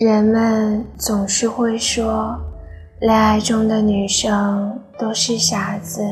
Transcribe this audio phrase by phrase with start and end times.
[0.00, 2.34] 人们总是会说，
[3.00, 6.02] 恋爱中的女生都是傻子，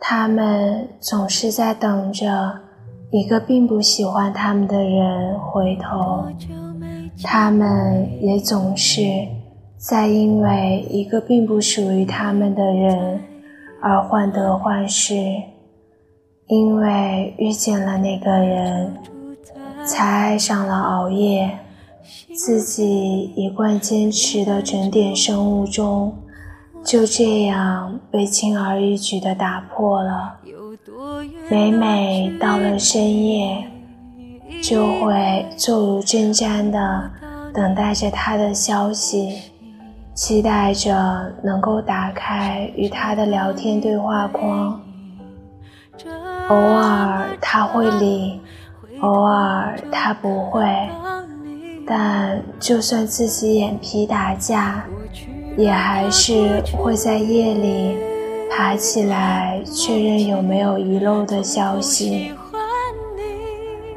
[0.00, 2.52] 她们总是在等着
[3.12, 6.24] 一个并不喜欢她们的人回头，
[7.22, 9.02] 她们也总是
[9.76, 13.20] 在因为一个并不属于她们的人
[13.80, 15.14] 而患得患失，
[16.48, 18.92] 因为遇见了那个人，
[19.84, 21.60] 才爱上了熬夜。
[22.34, 26.16] 自己一贯坚持的整点生物钟，
[26.84, 30.36] 就这样被轻而易举地打破了。
[31.48, 33.66] 每每到了深夜，
[34.62, 37.10] 就会坐如针毡地
[37.52, 39.38] 等待着他的消息，
[40.14, 44.80] 期待着能够打开与他的聊天对话框。
[46.48, 48.40] 偶尔他会理，
[49.00, 50.62] 偶尔他不会。
[51.86, 54.84] 但就算自己眼皮打架，
[55.56, 57.96] 也还是会在夜里
[58.50, 62.32] 爬起来确认有没有遗漏的消息，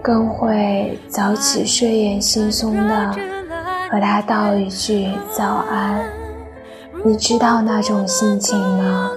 [0.01, 3.11] 更会早起睡眼惺忪的
[3.89, 6.05] 和他道一句早安。
[7.03, 9.09] 你知道那种心情吗？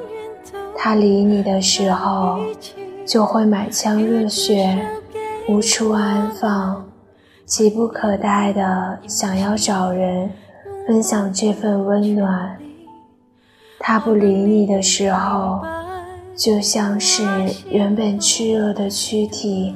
[0.77, 2.39] 他理你的时候，
[3.05, 4.79] 就会满腔热血
[5.49, 6.92] 无处安放。
[7.45, 10.31] 急不可待的想要找人
[10.87, 12.57] 分享这份温暖。
[13.79, 15.61] 他不理你的时候，
[16.37, 17.23] 就像是
[17.69, 19.75] 原本炽热的躯体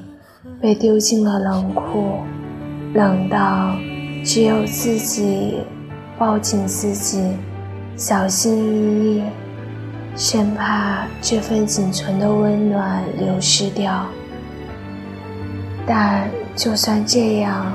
[0.61, 2.19] 被丢进了冷库，
[2.94, 3.75] 冷到
[4.25, 5.59] 只有自己
[6.17, 7.33] 抱紧自己，
[7.97, 9.22] 小心翼翼，
[10.14, 14.06] 生怕这份仅存的温暖流失掉。
[15.87, 16.29] 但。
[16.56, 17.70] 就算这样，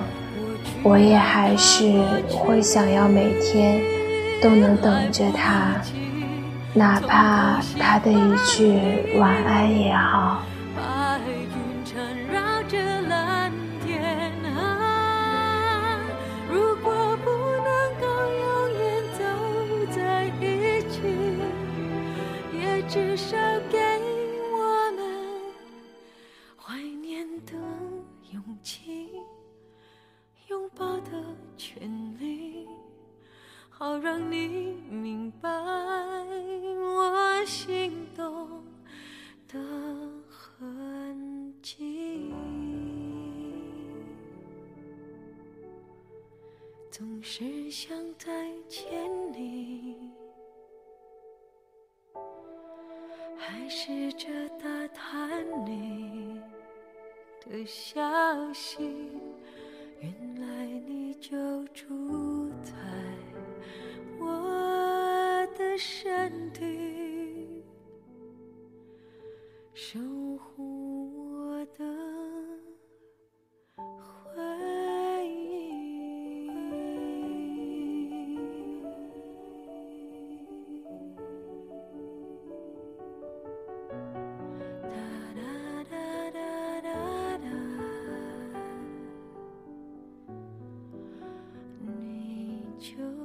[0.82, 3.80] 我也还是会想要每天
[4.42, 5.80] 都能等着他，
[6.74, 8.80] 哪怕他的一句
[9.20, 10.42] 晚安也好。
[28.62, 29.12] 紧
[30.48, 31.12] 拥抱的
[31.58, 31.90] 权
[32.20, 32.68] 利
[33.70, 38.64] 好让你明白我心动
[39.48, 39.60] 的
[40.30, 42.32] 痕迹，
[46.92, 48.30] 总是想再
[48.68, 50.12] 见你，
[53.38, 54.28] 还试着
[54.60, 55.61] 打探
[57.52, 58.02] 的消
[58.54, 59.12] 息，
[60.00, 61.38] 原来你就
[61.74, 62.72] 住在。
[64.18, 67.62] 我的身体，
[69.74, 70.00] 守
[70.38, 70.71] 护
[92.82, 93.21] 就。